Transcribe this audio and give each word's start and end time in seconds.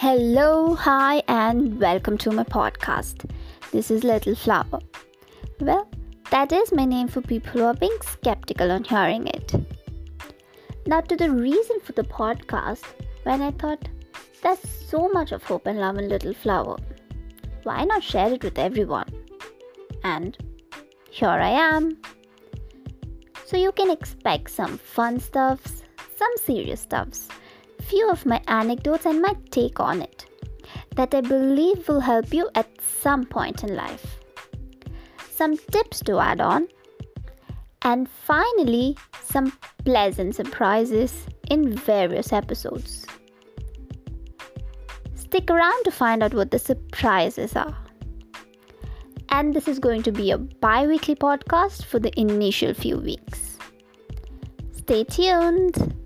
Hello, 0.00 0.74
hi, 0.74 1.22
and 1.28 1.78
welcome 1.78 2.16
to 2.16 2.30
my 2.30 2.42
podcast. 2.42 3.30
This 3.70 3.90
is 3.90 4.02
Little 4.02 4.34
Flower. 4.34 4.80
Well, 5.60 5.90
that 6.30 6.52
is 6.52 6.72
my 6.72 6.86
name 6.86 7.06
for 7.06 7.20
people 7.20 7.50
who 7.50 7.64
are 7.64 7.74
being 7.74 7.98
skeptical 8.00 8.72
on 8.72 8.84
hearing 8.84 9.26
it. 9.26 9.52
Now, 10.86 11.02
to 11.02 11.16
the 11.16 11.30
reason 11.30 11.80
for 11.80 11.92
the 11.92 12.04
podcast, 12.04 12.82
when 13.24 13.42
I 13.42 13.50
thought 13.50 13.90
there's 14.42 14.62
so 14.88 15.10
much 15.10 15.32
of 15.32 15.42
hope 15.42 15.66
and 15.66 15.78
love 15.78 15.98
in 15.98 16.08
Little 16.08 16.32
Flower, 16.32 16.78
why 17.64 17.84
not 17.84 18.02
share 18.02 18.32
it 18.32 18.42
with 18.42 18.58
everyone? 18.58 19.12
And 20.02 20.34
here 21.10 21.28
I 21.28 21.50
am. 21.50 21.98
So, 23.44 23.58
you 23.58 23.70
can 23.72 23.90
expect 23.90 24.50
some 24.50 24.78
fun 24.78 25.20
stuffs, 25.20 25.82
some 26.16 26.32
serious 26.38 26.80
stuffs 26.80 27.28
few 27.80 28.10
of 28.10 28.26
my 28.26 28.42
anecdotes 28.46 29.06
and 29.06 29.22
my 29.22 29.34
take 29.50 29.80
on 29.80 30.02
it 30.02 30.26
that 30.96 31.14
I 31.14 31.20
believe 31.20 31.88
will 31.88 32.00
help 32.00 32.32
you 32.32 32.48
at 32.54 32.68
some 32.82 33.24
point 33.24 33.62
in 33.64 33.74
life. 33.76 34.18
Some 35.30 35.56
tips 35.56 36.00
to 36.00 36.18
add 36.18 36.40
on, 36.40 36.68
and 37.82 38.08
finally, 38.08 38.96
some 39.22 39.52
pleasant 39.84 40.34
surprises 40.34 41.26
in 41.50 41.74
various 41.74 42.32
episodes. 42.32 43.06
Stick 45.14 45.50
around 45.50 45.84
to 45.84 45.90
find 45.90 46.22
out 46.22 46.34
what 46.34 46.50
the 46.50 46.58
surprises 46.58 47.56
are. 47.56 47.76
And 49.30 49.54
this 49.54 49.68
is 49.68 49.78
going 49.78 50.02
to 50.02 50.12
be 50.12 50.32
a 50.32 50.38
bi 50.38 50.86
weekly 50.86 51.14
podcast 51.14 51.84
for 51.84 52.00
the 52.00 52.12
initial 52.20 52.74
few 52.74 52.98
weeks. 52.98 53.56
Stay 54.72 55.04
tuned. 55.04 55.99